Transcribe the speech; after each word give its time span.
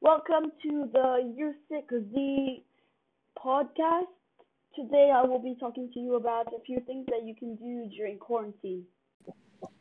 Welcome 0.00 0.52
to 0.62 0.88
the 0.92 1.34
You're 1.36 1.54
Sick 1.68 1.90
Z 1.90 2.62
podcast. 3.36 4.06
Today 4.72 5.10
I 5.12 5.22
will 5.22 5.40
be 5.40 5.56
talking 5.58 5.90
to 5.92 5.98
you 5.98 6.14
about 6.14 6.46
a 6.46 6.62
few 6.64 6.78
things 6.86 7.06
that 7.08 7.26
you 7.26 7.34
can 7.34 7.56
do 7.56 7.90
during 7.96 8.16
quarantine. 8.16 8.84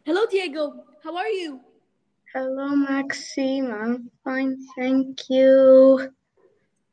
Hello, 0.07 0.25
Diego. 0.25 0.73
How 1.03 1.15
are 1.15 1.27
you? 1.27 1.59
Hello, 2.33 2.75
Maxime. 2.75 3.71
I'm 3.71 4.09
fine, 4.23 4.57
thank 4.75 5.29
you. 5.29 6.09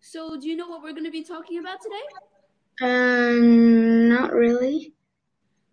So, 0.01 0.39
do 0.39 0.47
you 0.47 0.55
know 0.55 0.69
what 0.69 0.83
we're 0.83 0.93
going 0.93 1.05
to 1.05 1.11
be 1.11 1.25
talking 1.25 1.61
about 1.61 1.79
today? 1.81 2.05
Um, 2.83 4.11
not 4.11 4.35
really. 4.35 4.93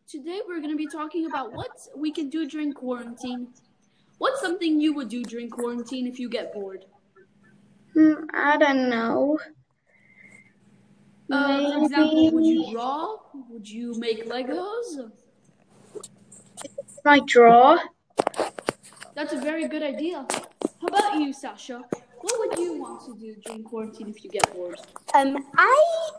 Today, 0.07 0.39
we're 0.47 0.61
going 0.61 0.71
to 0.71 0.77
be 0.77 0.87
talking 0.87 1.25
about 1.25 1.51
what 1.51 1.77
we 1.97 2.13
can 2.13 2.29
do 2.29 2.47
during 2.47 2.71
quarantine. 2.71 3.49
What's 4.19 4.39
something 4.39 4.79
you 4.79 4.93
would 4.93 5.09
do 5.09 5.21
during 5.23 5.49
quarantine 5.49 6.07
if 6.07 6.17
you 6.17 6.29
get 6.29 6.53
bored? 6.53 6.85
Hmm, 7.93 8.13
I 8.33 8.57
don't 8.57 8.89
know. 8.89 9.37
Uh, 11.31 11.79
for 11.79 11.83
example, 11.83 12.31
would 12.31 12.45
you 12.45 12.71
draw? 12.71 13.17
Would 13.49 13.69
you 13.69 13.93
make 13.99 14.29
Legos? 14.29 15.11
my 17.03 17.19
draw. 17.25 17.77
That's 19.15 19.33
a 19.33 19.39
very 19.39 19.67
good 19.67 19.83
idea. 19.83 20.25
How 20.81 20.87
about 20.87 21.19
you, 21.19 21.33
Sasha? 21.33 21.81
What 22.21 22.33
would 22.39 22.59
you 22.59 22.79
want 22.79 23.05
to 23.05 23.15
do 23.15 23.35
during 23.43 23.63
quarantine 23.63 24.09
if 24.09 24.23
you 24.23 24.29
get 24.29 24.53
bored? 24.53 24.79
Um, 25.13 25.45
I 25.57 26.11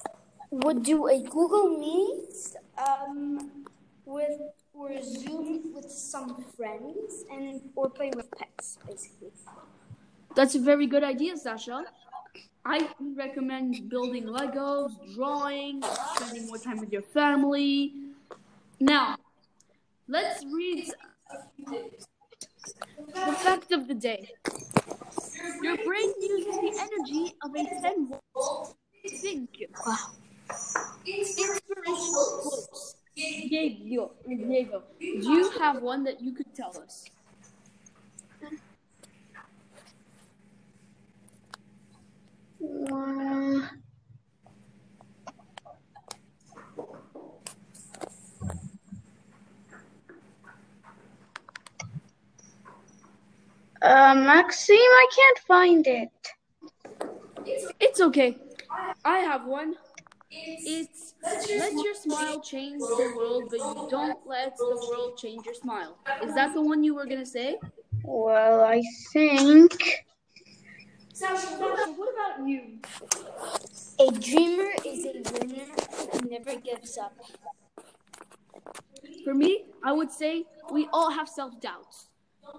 would 0.50 0.82
do 0.82 1.08
a 1.08 1.20
Google 1.20 1.78
Meet 1.78 2.56
um, 2.76 3.64
with 4.04 4.40
or 4.74 4.90
Zoom 5.02 5.72
with 5.74 5.90
some 5.90 6.44
friends 6.56 7.24
and 7.30 7.60
or 7.76 7.88
play 7.90 8.10
with 8.14 8.30
pets, 8.36 8.78
basically. 8.86 9.32
That's 10.34 10.54
a 10.54 10.60
very 10.60 10.86
good 10.86 11.04
idea, 11.04 11.36
Sasha. 11.36 11.84
I 12.64 12.88
recommend 13.16 13.88
building 13.88 14.24
Legos, 14.24 14.92
drawing, 15.14 15.82
spending 16.14 16.46
more 16.46 16.58
time 16.58 16.78
with 16.78 16.92
your 16.92 17.02
family. 17.02 17.94
Now, 18.80 19.16
let's 20.08 20.44
read 20.44 20.90
the 23.14 23.32
fact 23.44 23.72
of 23.72 23.88
the 23.88 23.94
day. 23.94 24.30
Your 25.62 25.76
brain 25.76 26.12
uses 26.20 26.54
the 26.54 26.72
energy 26.80 27.34
of 27.42 27.54
a 27.54 27.64
10 27.80 28.14
volt 28.32 28.76
think. 29.08 29.64
Wow. 29.86 29.96
Inspirational 31.06 32.40
quotes. 32.42 32.96
Diego, 33.14 34.12
Diego, 34.26 34.82
do 34.98 35.32
you 35.32 35.50
have 35.58 35.82
one 35.82 36.04
that 36.04 36.20
you 36.22 36.32
could 36.32 36.54
tell 36.54 36.72
us? 36.78 37.04
Uh, 42.62 43.66
uh, 53.82 54.14
Maxime, 54.14 54.76
I 54.76 55.06
can't 55.16 55.38
find 55.40 55.86
it. 55.86 56.10
It's 57.80 58.00
okay. 58.00 58.38
I 59.04 59.18
have 59.18 59.44
one. 59.46 59.74
It's 60.30 61.14
let 61.58 61.72
your 61.82 61.94
smile 61.94 62.40
change 62.40 62.80
the 62.96 63.10
world, 63.16 63.48
but 63.50 63.58
you 63.64 63.88
don't 63.90 64.18
let 64.24 64.56
the 64.56 64.76
world 64.76 65.16
change 65.16 65.44
your 65.46 65.54
smile. 65.54 65.96
Is 66.22 66.34
that 66.34 66.54
the 66.54 66.62
one 66.62 66.84
you 66.84 66.94
were 66.94 67.06
gonna 67.06 67.26
say? 67.26 67.58
Well, 68.04 68.62
I 68.62 68.82
think. 69.12 70.04
Sasha, 71.12 71.56
what 71.58 72.08
about 72.14 72.48
you? 72.48 72.78
A 74.00 74.10
dreamer 74.12 74.70
is 74.84 75.04
a 75.04 75.12
winner 75.32 75.66
who 76.12 76.28
never 76.28 76.58
gives 76.58 76.96
up. 76.96 77.14
For 79.24 79.34
me, 79.34 79.66
I 79.84 79.92
would 79.92 80.10
say 80.10 80.44
we 80.70 80.88
all 80.92 81.10
have 81.10 81.28
self 81.28 81.60
doubts. 81.60 82.08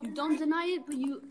You 0.01 0.13
don't 0.13 0.37
deny 0.37 0.65
it, 0.75 0.83
but 0.85 0.97
you 0.97 1.21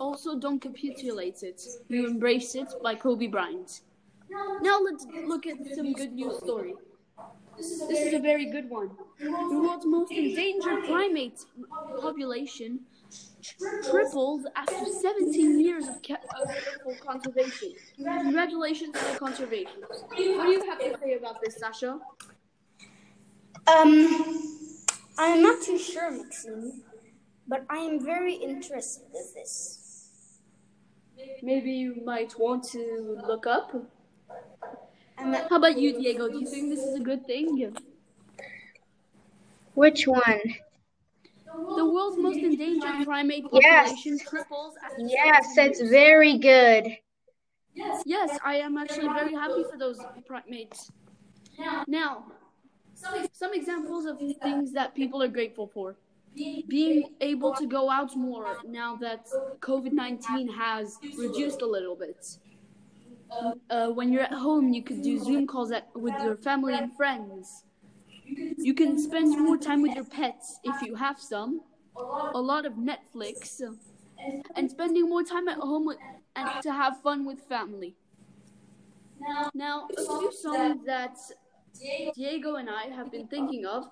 also 0.00 0.38
don't 0.38 0.60
capitulate 0.60 1.42
it. 1.42 1.62
You 1.88 2.06
embrace 2.06 2.54
it, 2.54 2.68
like 2.80 3.00
Kobe 3.00 3.28
Bryant. 3.28 3.80
Now 4.60 4.80
let's 4.80 5.06
look 5.26 5.46
at 5.46 5.56
some 5.74 5.92
good 5.92 6.12
news 6.12 6.38
story. 6.38 6.74
This 7.56 8.00
is 8.06 8.14
a 8.14 8.18
very 8.18 8.46
good 8.50 8.68
one. 8.68 8.90
The 9.20 9.60
world's 9.60 9.86
most 9.86 10.10
endangered 10.10 10.84
primate 10.84 11.38
population 12.00 12.80
tripled 13.90 14.46
after 14.56 14.86
17 14.86 15.60
years 15.60 15.88
of, 15.88 16.02
ca- 16.02 16.16
of 16.40 16.48
careful 16.48 16.94
conservation. 17.06 17.74
Congratulations 17.96 18.92
to 18.94 19.04
the 19.04 19.18
conservationists. 19.18 20.02
What 20.08 20.16
do 20.16 20.22
you 20.22 20.64
have 20.70 20.78
to 20.78 20.98
say 21.02 21.14
about 21.14 21.40
this, 21.42 21.56
Sasha? 21.56 21.98
Um, 23.66 24.42
I'm 25.18 25.42
not 25.42 25.62
too 25.62 25.78
sure, 25.78 26.10
Maxine, 26.10 26.82
but 27.46 27.64
I 27.70 27.78
am 27.78 28.04
very 28.04 28.34
interested 28.34 29.06
in 29.14 29.24
this. 29.34 29.80
Maybe 31.42 31.70
you 31.72 32.02
might 32.04 32.38
want 32.38 32.64
to 32.72 33.18
look 33.26 33.46
up. 33.46 33.72
Um, 35.16 35.32
How 35.48 35.56
about 35.56 35.78
you, 35.78 35.92
Diego? 35.92 36.28
Do 36.28 36.38
you 36.40 36.46
think 36.46 36.70
this 36.70 36.80
is 36.80 36.96
a 36.96 37.00
good 37.02 37.24
thing? 37.26 37.74
Which 39.74 40.06
one? 40.06 40.40
The 41.76 41.84
world's 41.84 42.18
most 42.18 42.38
endangered 42.38 43.04
primate 43.04 43.44
Yes. 43.52 43.90
population 43.90 44.18
triples 44.18 44.74
Yes, 44.98 45.54
that's 45.56 45.80
very 45.80 46.38
good. 46.38 46.96
Yes, 48.04 48.38
I 48.44 48.56
am 48.56 48.76
actually 48.76 49.08
very 49.08 49.32
happy 49.32 49.64
for 49.64 49.78
those 49.78 49.98
primates. 50.26 50.90
Now, 51.86 52.24
some 53.32 53.54
examples 53.54 54.04
of 54.06 54.18
things 54.42 54.72
that 54.72 54.94
people 54.94 55.22
are 55.22 55.28
grateful 55.28 55.66
for. 55.66 55.96
Being 56.68 57.04
able 57.20 57.52
to 57.54 57.66
go 57.66 57.90
out 57.90 58.16
more 58.16 58.46
now 58.64 58.96
that 58.96 59.26
COVID 59.60 59.92
19 59.92 60.48
has 60.48 60.98
reduced 61.16 61.62
a 61.62 61.66
little 61.66 61.96
bit. 61.96 62.38
Uh, 63.70 63.88
when 63.88 64.12
you're 64.12 64.22
at 64.22 64.32
home, 64.32 64.72
you 64.72 64.82
could 64.82 65.02
do 65.02 65.18
Zoom 65.18 65.46
calls 65.46 65.72
at, 65.72 65.88
with 65.94 66.14
your 66.24 66.36
family 66.36 66.74
and 66.74 66.94
friends. 66.96 67.64
You 68.26 68.74
can 68.74 68.98
spend 68.98 69.38
more 69.38 69.56
time 69.58 69.82
with 69.82 69.94
your 69.94 70.04
pets 70.04 70.58
if 70.64 70.82
you 70.82 70.94
have 70.94 71.18
some. 71.20 71.60
A 71.96 72.40
lot 72.40 72.66
of 72.66 72.74
Netflix. 72.74 73.60
And 74.56 74.70
spending 74.70 75.08
more 75.08 75.22
time 75.22 75.48
at 75.48 75.58
home 75.58 75.84
with, 75.86 75.98
and 76.36 76.48
to 76.62 76.72
have 76.72 77.00
fun 77.02 77.24
with 77.24 77.40
family. 77.40 77.96
Now, 79.54 79.88
a 79.96 80.00
few 80.00 80.32
songs 80.32 80.80
that 80.86 81.16
Diego 82.14 82.56
and 82.56 82.70
I 82.70 82.84
have 82.84 83.10
been 83.10 83.26
thinking 83.26 83.66
of 83.66 83.84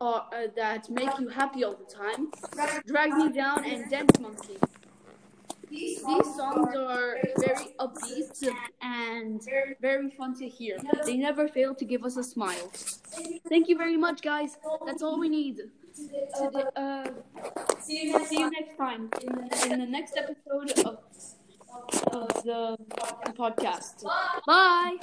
are 0.00 0.26
uh, 0.32 0.48
that 0.56 0.90
make 0.90 1.10
you 1.18 1.28
happy 1.28 1.64
all 1.64 1.76
the 1.76 1.84
time. 1.84 2.30
Drag 2.86 3.12
Me 3.12 3.30
Down 3.32 3.64
and 3.64 3.88
Dance 3.90 4.18
Monkey. 4.18 4.56
These 5.72 6.36
songs 6.36 6.76
are 6.76 7.16
very 7.38 7.74
upbeat 7.80 8.48
and 8.82 9.40
very 9.80 10.10
fun 10.10 10.38
to 10.38 10.46
hear. 10.46 10.76
They 11.06 11.16
never 11.16 11.48
fail 11.48 11.74
to 11.74 11.84
give 11.86 12.04
us 12.04 12.18
a 12.18 12.22
smile. 12.22 12.70
Thank 13.48 13.68
you 13.68 13.78
very 13.78 13.96
much, 13.96 14.20
guys. 14.20 14.58
That's 14.84 15.02
all 15.02 15.18
we 15.18 15.30
need. 15.30 15.60
Uh, 16.76 17.04
see, 17.80 18.12
you, 18.12 18.50
next 18.50 18.76
time 18.76 19.08
in 19.70 19.78
the, 19.78 19.86
next 19.86 20.16
episode 20.16 20.70
of, 20.86 20.98
of 22.12 22.42
the, 22.44 22.76
podcast. 23.32 24.04
Bye. 24.46 24.96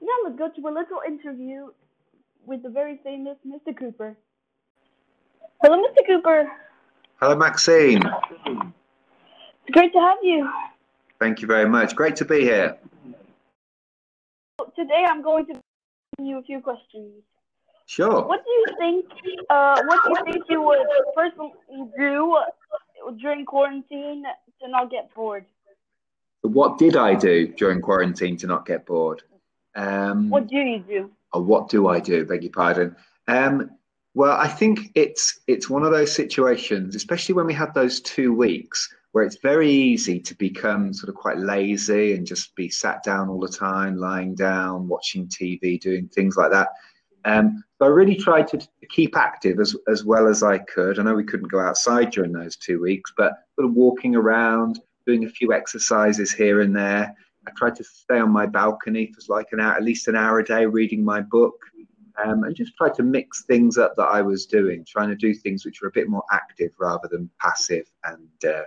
Now 0.00 0.16
let's 0.24 0.38
go 0.38 0.48
to 0.50 0.60
a 0.68 0.72
little 0.72 1.00
interview 1.06 1.68
with 2.44 2.64
the 2.64 2.68
very 2.68 2.98
famous 3.04 3.38
Mr. 3.46 3.76
Cooper. 3.76 4.16
Hello, 5.62 5.76
Mr. 5.76 6.06
Cooper. 6.06 6.50
Hello, 7.20 7.36
Maxine. 7.36 8.02
It's 8.46 9.72
great 9.72 9.92
to 9.92 10.00
have 10.00 10.18
you. 10.22 10.48
Thank 11.18 11.42
you 11.42 11.46
very 11.46 11.68
much. 11.68 11.94
Great 11.94 12.16
to 12.16 12.24
be 12.24 12.40
here. 12.40 12.78
Today 14.76 15.04
I'm 15.06 15.22
going 15.22 15.46
to 15.46 15.52
ask 15.52 15.62
you 16.18 16.38
a 16.38 16.42
few 16.42 16.60
questions. 16.60 17.22
Sure. 17.86 18.22
What 18.26 18.42
do 18.44 18.50
you 18.50 18.64
think? 18.78 19.06
Uh, 19.50 19.82
what 19.84 20.00
do 20.04 20.10
you 20.10 20.32
think 20.32 20.44
you 20.48 20.62
would 20.62 20.78
first 21.14 21.36
do 21.98 22.38
during 23.20 23.44
quarantine 23.44 24.24
to 24.62 24.68
not 24.68 24.90
get 24.90 25.12
bored? 25.14 25.44
What 26.42 26.78
did 26.78 26.96
I 26.96 27.14
do 27.14 27.48
during 27.48 27.82
quarantine 27.82 28.36
to 28.38 28.46
not 28.46 28.64
get 28.64 28.86
bored? 28.86 29.22
Um, 29.74 30.30
What 30.30 30.46
do 30.46 30.56
you 30.56 30.78
do? 30.78 31.10
or 31.32 31.42
what 31.42 31.68
do 31.68 31.86
I 31.88 32.00
do? 32.00 32.24
Beg 32.24 32.42
your 32.42 32.52
pardon. 32.52 32.96
Um, 33.28 33.70
well, 34.14 34.36
I 34.36 34.48
think 34.48 34.90
it's 34.94 35.40
it's 35.46 35.70
one 35.70 35.84
of 35.84 35.92
those 35.92 36.12
situations, 36.12 36.96
especially 36.96 37.34
when 37.34 37.46
we 37.46 37.54
have 37.54 37.74
those 37.74 38.00
two 38.00 38.32
weeks 38.32 38.88
where 39.12 39.24
it's 39.24 39.38
very 39.38 39.70
easy 39.70 40.20
to 40.20 40.34
become 40.36 40.92
sort 40.92 41.08
of 41.08 41.16
quite 41.16 41.38
lazy 41.38 42.14
and 42.14 42.26
just 42.26 42.54
be 42.54 42.68
sat 42.68 43.02
down 43.02 43.28
all 43.28 43.40
the 43.40 43.48
time, 43.48 43.96
lying 43.96 44.34
down, 44.34 44.86
watching 44.86 45.26
TV, 45.26 45.80
doing 45.80 46.08
things 46.08 46.36
like 46.36 46.52
that. 46.52 46.68
Um, 47.24 47.62
so 47.78 47.86
I 47.86 47.88
really 47.88 48.14
tried 48.14 48.46
to, 48.48 48.58
to 48.58 48.86
keep 48.88 49.16
active 49.16 49.58
as, 49.58 49.74
as 49.88 50.04
well 50.04 50.28
as 50.28 50.42
I 50.42 50.58
could. 50.58 50.98
I 50.98 51.02
know 51.02 51.14
we 51.14 51.24
couldn't 51.24 51.50
go 51.50 51.60
outside 51.60 52.10
during 52.10 52.32
those 52.32 52.56
two 52.56 52.80
weeks, 52.80 53.12
but 53.16 53.32
sort 53.56 53.68
of 53.68 53.74
walking 53.74 54.14
around, 54.14 54.80
doing 55.06 55.24
a 55.24 55.28
few 55.28 55.52
exercises 55.52 56.32
here 56.32 56.60
and 56.60 56.74
there. 56.74 57.14
I 57.46 57.50
tried 57.56 57.74
to 57.76 57.84
stay 57.84 58.20
on 58.20 58.30
my 58.30 58.46
balcony 58.46 59.12
for 59.12 59.34
like 59.34 59.48
an 59.52 59.60
hour, 59.60 59.74
at 59.74 59.82
least 59.82 60.08
an 60.08 60.16
hour 60.16 60.38
a 60.38 60.44
day, 60.44 60.66
reading 60.66 61.04
my 61.04 61.20
book, 61.20 61.58
um, 62.24 62.44
and 62.44 62.54
just 62.54 62.76
tried 62.76 62.94
to 62.94 63.02
mix 63.02 63.44
things 63.44 63.78
up 63.78 63.94
that 63.96 64.04
I 64.04 64.22
was 64.22 64.46
doing, 64.46 64.84
trying 64.84 65.08
to 65.08 65.16
do 65.16 65.34
things 65.34 65.64
which 65.64 65.80
were 65.80 65.88
a 65.88 65.92
bit 65.92 66.08
more 66.08 66.24
active 66.30 66.72
rather 66.78 67.08
than 67.08 67.30
passive 67.40 67.90
and 68.04 68.28
uh, 68.44 68.62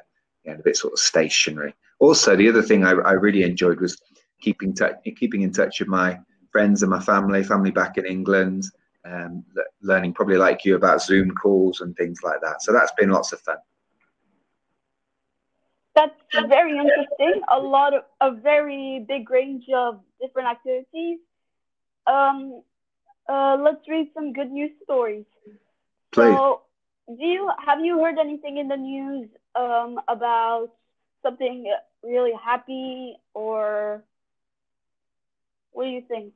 a 0.47 0.63
bit 0.63 0.77
sort 0.77 0.94
of 0.94 1.00
stationary. 1.00 1.75
Also, 2.00 2.35
the 2.35 2.50
other 2.50 2.61
thing 2.61 2.83
I, 2.85 2.91
I 2.91 3.13
really 3.13 3.44
enjoyed 3.44 3.79
was 3.79 4.01
keeping 4.41 4.75
keeping 5.15 5.41
in 5.41 5.51
touch 5.51 5.79
with 5.79 5.88
my 5.88 6.19
friends 6.51 6.83
and 6.83 6.91
my 6.91 7.00
family, 7.00 7.44
family 7.44 7.71
back 7.71 7.97
in 7.97 8.05
England, 8.05 8.65
um, 9.05 9.44
learning 9.81 10.13
probably 10.13 10.38
like 10.38 10.65
you 10.65 10.75
about 10.75 11.01
Zoom 11.01 11.31
calls 11.31 11.81
and 11.81 11.95
things 11.95 12.19
like 12.23 12.41
that. 12.41 12.61
So 12.61 12.71
that's 12.73 12.91
been 12.97 13.09
lots 13.09 13.33
of 13.33 13.39
fun. 13.41 13.57
That's 15.95 16.13
very 16.47 16.77
interesting. 16.77 17.41
A 17.51 17.59
lot 17.59 17.94
of 17.94 18.03
a 18.19 18.31
very 18.31 19.05
big 19.07 19.29
range 19.29 19.65
of 19.75 20.01
different 20.19 20.47
activities. 20.50 21.19
Um, 22.07 22.63
uh, 23.30 23.58
let's 23.62 23.88
read 23.88 24.10
some 24.14 24.34
good 24.34 24.52
news 24.52 24.72
stories. 24.84 25.25
Please. 26.12 26.36
So, 26.36 26.62
do 27.08 27.25
you 27.25 27.50
have 27.66 27.80
you 27.80 28.00
heard 28.00 28.18
anything 28.18 28.58
in 28.58 28.68
the 28.68 28.78
news 28.78 29.30
um, 29.56 30.00
about 30.08 30.70
something 31.22 31.72
really 32.04 32.34
happy 32.44 33.16
or 33.34 34.04
what 35.72 35.86
do 35.86 35.90
you 35.90 36.04
think? 36.08 36.34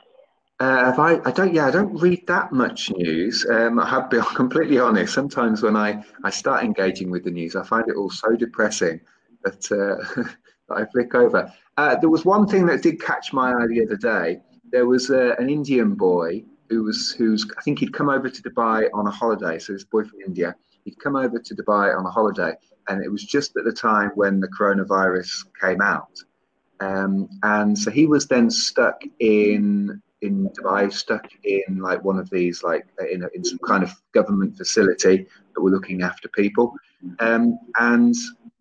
Uh, 0.59 0.91
I, 0.97 1.21
I 1.23 1.31
don't, 1.31 1.53
yeah, 1.53 1.67
I 1.67 1.71
don't 1.71 1.93
read 2.01 2.25
that 2.25 2.51
much 2.51 2.89
news. 2.89 3.45
Um, 3.47 3.79
I 3.79 3.87
have 3.87 4.09
been 4.09 4.23
completely 4.35 4.79
honest. 4.79 5.13
Sometimes 5.13 5.61
when 5.61 5.75
I, 5.75 6.03
I 6.23 6.31
start 6.31 6.63
engaging 6.63 7.11
with 7.11 7.23
the 7.23 7.31
news, 7.31 7.55
I 7.55 7.63
find 7.63 7.87
it 7.87 7.95
all 7.95 8.09
so 8.09 8.35
depressing 8.35 8.99
that, 9.43 9.71
uh, 9.71 10.21
that 10.69 10.77
I 10.77 10.85
flick 10.85 11.13
over. 11.13 11.53
Uh, 11.77 11.95
there 11.95 12.09
was 12.09 12.25
one 12.25 12.47
thing 12.47 12.65
that 12.65 12.81
did 12.81 12.99
catch 12.99 13.33
my 13.33 13.51
eye 13.51 13.67
the 13.67 13.85
other 13.85 13.97
day. 13.97 14.41
There 14.71 14.87
was 14.87 15.11
uh, 15.11 15.35
an 15.37 15.49
Indian 15.49 15.93
boy 15.93 16.43
who 16.69 16.83
was, 16.83 17.11
who's, 17.11 17.45
I 17.57 17.61
think 17.61 17.79
he'd 17.79 17.93
come 17.93 18.09
over 18.09 18.29
to 18.29 18.41
Dubai 18.41 18.87
on 18.93 19.07
a 19.07 19.11
holiday. 19.11 19.59
So 19.59 19.73
this 19.73 19.83
boy 19.83 20.03
from 20.03 20.19
India, 20.25 20.55
he'd 20.85 20.99
come 20.99 21.15
over 21.15 21.39
to 21.39 21.55
Dubai 21.55 21.97
on 21.97 22.05
a 22.05 22.09
holiday, 22.09 22.53
and 22.87 23.03
it 23.03 23.09
was 23.09 23.23
just 23.23 23.55
at 23.57 23.65
the 23.65 23.71
time 23.71 24.11
when 24.15 24.39
the 24.39 24.47
coronavirus 24.47 25.45
came 25.61 25.81
out. 25.81 26.19
Um, 26.79 27.27
and 27.43 27.77
so 27.77 27.89
he 27.89 28.05
was 28.05 28.27
then 28.27 28.49
stuck 28.49 29.01
in 29.19 30.01
in 30.21 30.49
Dubai, 30.49 30.91
stuck 30.91 31.27
in 31.43 31.77
like 31.77 32.03
one 32.03 32.17
of 32.17 32.29
these, 32.31 32.63
like 32.63 32.87
in, 33.11 33.23
a, 33.23 33.27
in 33.35 33.43
some 33.43 33.59
kind 33.59 33.83
of 33.83 33.91
government 34.13 34.57
facility 34.57 35.27
that 35.53 35.61
were 35.61 35.69
looking 35.69 36.01
after 36.01 36.27
people. 36.29 36.73
Um, 37.19 37.59
and 37.79 38.15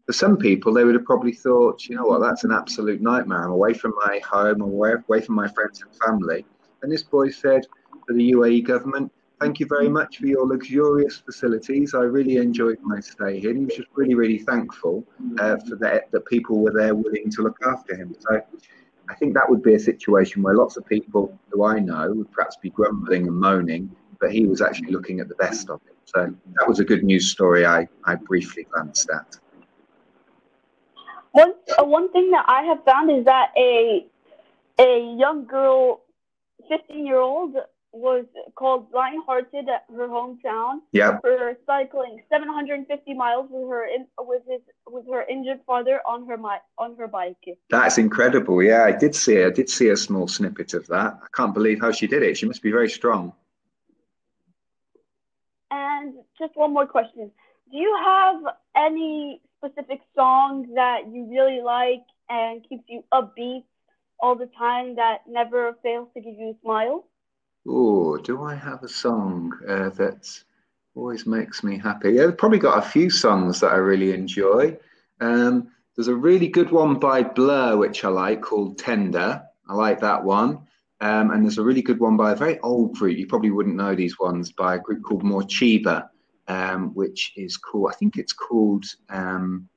for 0.04 0.12
some 0.12 0.36
people, 0.36 0.74
they 0.74 0.84
would 0.84 0.94
have 0.94 1.04
probably 1.04 1.32
thought, 1.32 1.86
you 1.86 1.96
know 1.96 2.04
what, 2.04 2.20
that's 2.20 2.44
an 2.44 2.52
absolute 2.52 3.00
nightmare. 3.00 3.44
I'm 3.44 3.52
away 3.52 3.72
from 3.72 3.94
my 4.04 4.20
home, 4.28 4.60
I'm 4.62 4.70
away, 4.70 4.92
away 5.08 5.20
from 5.22 5.34
my 5.34 5.48
friends 5.48 5.82
and 5.82 5.90
family. 5.96 6.44
And 6.82 6.92
this 6.92 7.02
boy 7.02 7.30
said 7.30 7.66
to 8.08 8.14
the 8.14 8.32
UAE 8.32 8.64
government, 8.64 9.12
thank 9.40 9.60
you 9.60 9.66
very 9.66 9.88
much 9.88 10.18
for 10.18 10.26
your 10.26 10.46
luxurious 10.46 11.18
facilities. 11.18 11.94
I 11.94 12.02
really 12.02 12.36
enjoyed 12.36 12.78
my 12.82 13.00
stay 13.00 13.40
here. 13.40 13.54
He 13.54 13.64
was 13.64 13.74
just 13.74 13.88
really, 13.94 14.14
really 14.14 14.38
thankful 14.38 15.04
uh, 15.38 15.56
for 15.68 15.76
that, 15.76 16.10
that 16.12 16.26
people 16.26 16.58
were 16.60 16.72
there 16.72 16.94
willing 16.94 17.30
to 17.30 17.42
look 17.42 17.58
after 17.66 17.96
him. 17.96 18.14
So 18.18 18.40
I 19.08 19.14
think 19.14 19.34
that 19.34 19.48
would 19.48 19.62
be 19.62 19.74
a 19.74 19.78
situation 19.78 20.42
where 20.42 20.54
lots 20.54 20.76
of 20.76 20.86
people 20.86 21.38
who 21.50 21.64
I 21.64 21.78
know 21.78 22.12
would 22.12 22.32
perhaps 22.32 22.56
be 22.56 22.70
grumbling 22.70 23.26
and 23.26 23.36
moaning, 23.36 23.94
but 24.20 24.32
he 24.32 24.46
was 24.46 24.60
actually 24.60 24.92
looking 24.92 25.20
at 25.20 25.28
the 25.28 25.34
best 25.36 25.70
of 25.70 25.80
it. 25.86 25.96
So 26.04 26.34
that 26.58 26.68
was 26.68 26.80
a 26.80 26.84
good 26.84 27.04
news 27.04 27.30
story 27.30 27.66
I, 27.66 27.88
I 28.04 28.14
briefly 28.14 28.66
glanced 28.70 29.10
at. 29.10 29.38
One, 31.32 31.52
uh, 31.78 31.84
one 31.84 32.10
thing 32.12 32.30
that 32.30 32.46
I 32.48 32.62
have 32.62 32.82
found 32.84 33.10
is 33.10 33.24
that 33.26 33.50
a 33.58 34.06
a 34.78 35.16
young 35.18 35.46
girl, 35.46 36.02
15 36.68 37.06
year 37.06 37.18
old, 37.18 37.56
was 37.96 38.26
called 38.56 38.90
blind-hearted 38.93 39.69
at 39.69 39.84
her 39.94 40.06
hometown 40.06 40.81
yep. 40.93 41.20
for 41.22 41.56
cycling 41.64 42.22
750 42.31 43.14
miles 43.14 43.46
with 43.50 43.69
her 43.69 43.87
in, 43.87 44.06
with 44.19 44.43
his 44.48 44.60
with 44.87 45.06
her 45.10 45.22
injured 45.22 45.60
father 45.66 46.00
on 46.06 46.26
her 46.26 46.37
on 46.78 46.96
her 46.96 47.08
bike. 47.08 47.37
That's 47.70 47.96
incredible. 47.96 48.62
Yeah, 48.62 48.84
I 48.84 48.93
did 48.93 49.14
see 49.14 49.43
I 49.43 49.50
did 49.50 49.70
see 49.70 49.88
a 49.88 49.96
small 49.96 50.28
snippet 50.28 50.75
of 50.75 50.87
that. 50.88 51.19
I 51.22 51.26
can't 51.34 51.54
believe 51.54 51.81
how 51.81 51.90
she 51.90 52.06
did 52.06 52.22
it. 52.22 52.37
She 52.37 52.46
must 52.46 52.62
be 52.62 52.70
very 52.70 52.90
strong. 52.90 53.32
And 55.70 56.14
just 56.38 56.54
one 56.54 56.75
more 56.75 56.87
question: 56.87 57.31
Do 57.72 57.78
you 57.78 57.96
have 58.04 58.42
any 58.76 59.40
specific 59.58 60.00
song 60.14 60.75
that 60.75 61.08
you 61.10 61.26
really 61.31 61.62
like 61.62 62.04
and 62.28 62.62
keeps 62.69 62.84
you 62.88 63.04
upbeat 63.12 63.64
all 64.20 64.34
the 64.37 64.50
time 64.58 64.96
that 64.96 65.22
never 65.26 65.75
fails 65.82 66.08
to 66.14 66.20
give 66.20 66.34
you 66.38 66.50
a 66.50 66.60
smile? 66.62 67.06
Oh, 67.68 68.16
do 68.18 68.42
I 68.42 68.54
have 68.54 68.82
a 68.84 68.88
song 68.88 69.52
uh, 69.68 69.90
that 69.90 70.28
always 70.94 71.26
makes 71.26 71.64
me 71.64 71.78
happy? 71.78 72.12
Yeah, 72.12 72.24
I've 72.24 72.38
probably 72.38 72.58
got 72.58 72.78
a 72.78 72.88
few 72.88 73.10
songs 73.10 73.60
that 73.60 73.72
I 73.72 73.76
really 73.76 74.12
enjoy. 74.12 74.76
Um, 75.20 75.68
there's 75.96 76.08
a 76.08 76.14
really 76.14 76.48
good 76.48 76.70
one 76.70 76.98
by 76.98 77.22
Blur, 77.22 77.76
which 77.76 78.04
I 78.04 78.08
like, 78.08 78.42
called 78.42 78.78
Tender. 78.78 79.42
I 79.68 79.74
like 79.74 80.00
that 80.00 80.22
one. 80.22 80.60
Um, 81.00 81.30
and 81.30 81.44
there's 81.44 81.58
a 81.58 81.64
really 81.64 81.82
good 81.82 81.98
one 81.98 82.16
by 82.16 82.32
a 82.32 82.36
very 82.36 82.58
old 82.60 82.94
group. 82.94 83.18
You 83.18 83.26
probably 83.26 83.50
wouldn't 83.50 83.76
know 83.76 83.94
these 83.94 84.18
ones 84.18 84.52
by 84.52 84.76
a 84.76 84.78
group 84.78 85.02
called 85.02 85.24
Morcheeba, 85.24 86.08
um, 86.48 86.94
which 86.94 87.32
is 87.36 87.56
cool. 87.56 87.88
I 87.88 87.94
think 87.94 88.16
it's 88.16 88.32
called 88.32 88.84
um, 89.08 89.68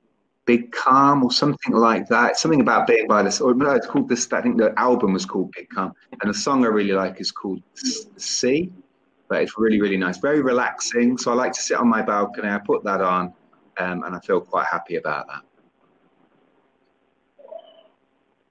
Big 0.50 0.72
Calm 0.72 1.22
or 1.22 1.30
something 1.30 1.74
like 1.74 2.08
that. 2.08 2.36
something 2.36 2.60
about 2.60 2.84
being 2.88 3.06
by 3.06 3.22
this, 3.22 3.40
or 3.40 3.54
no, 3.54 3.70
it's 3.70 3.86
called 3.86 4.08
this. 4.08 4.32
I 4.32 4.42
think 4.42 4.58
the 4.58 4.76
album 4.76 5.12
was 5.12 5.24
called 5.24 5.52
Big 5.52 5.68
Calm, 5.68 5.92
and 6.20 6.28
the 6.28 6.36
song 6.36 6.64
I 6.64 6.68
really 6.68 6.90
like 6.90 7.20
is 7.20 7.30
called 7.30 7.62
Sea. 8.16 8.72
But 9.28 9.42
it's 9.42 9.56
really, 9.56 9.80
really 9.80 9.96
nice, 9.96 10.18
very 10.18 10.42
relaxing. 10.42 11.16
So 11.18 11.30
I 11.30 11.34
like 11.34 11.52
to 11.52 11.62
sit 11.62 11.76
on 11.76 11.86
my 11.86 12.02
balcony. 12.02 12.48
I 12.48 12.58
put 12.58 12.82
that 12.82 13.00
on, 13.00 13.32
um, 13.78 14.02
and 14.02 14.12
I 14.16 14.18
feel 14.26 14.40
quite 14.40 14.66
happy 14.66 14.96
about 14.96 15.28
that. 15.28 15.42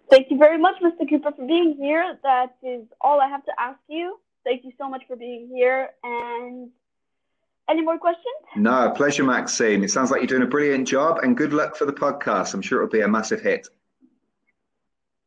Thank 0.10 0.32
you 0.32 0.38
very 0.38 0.58
much, 0.58 0.76
Mr. 0.82 1.04
Cooper, 1.10 1.34
for 1.34 1.46
being 1.46 1.76
here. 1.78 2.18
That 2.24 2.56
is 2.64 2.84
all 3.02 3.20
I 3.20 3.28
have 3.28 3.44
to 3.44 3.52
ask 3.60 3.80
you. 3.90 4.22
Thank 4.46 4.64
you 4.64 4.72
so 4.78 4.88
much 4.88 5.04
for 5.06 5.18
being 5.18 5.50
here, 5.54 5.90
and 6.06 6.70
any 7.70 7.82
more 7.82 7.98
questions? 7.98 8.26
No, 8.56 8.92
pleasure, 8.96 9.24
Maxime. 9.24 9.84
It 9.84 9.92
sounds 9.92 10.12
like 10.12 10.22
you're 10.22 10.28
doing 10.28 10.44
a 10.44 10.48
brilliant 10.48 10.88
job 10.88 11.20
and 11.20 11.38
good 11.38 11.54
luck 11.54 11.76
for 11.76 11.86
the 11.86 11.94
podcast. 11.94 12.54
I'm 12.54 12.62
sure 12.62 12.82
it'll 12.82 12.92
be 12.92 13.02
a 13.02 13.08
massive 13.08 13.42
hit. 13.42 13.68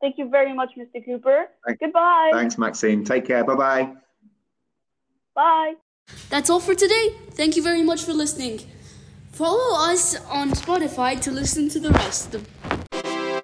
Thank 0.00 0.18
you 0.18 0.28
very 0.28 0.52
much, 0.52 0.70
Mr. 0.76 1.04
Cooper. 1.04 1.46
Thanks. 1.64 1.80
Goodbye. 1.80 2.30
Thanks, 2.32 2.58
Maxime. 2.58 3.04
Take 3.04 3.24
care. 3.24 3.44
Bye-bye. 3.44 3.92
Bye. 5.34 5.74
That's 6.28 6.50
all 6.50 6.60
for 6.60 6.74
today. 6.74 7.14
Thank 7.30 7.56
you 7.56 7.62
very 7.62 7.84
much 7.84 8.02
for 8.02 8.12
listening. 8.12 8.60
Follow 9.30 9.78
us 9.78 10.16
on 10.26 10.50
Spotify 10.50 11.20
to 11.20 11.30
listen 11.30 11.68
to 11.70 11.78
the 11.78 11.90
rest. 11.90 12.36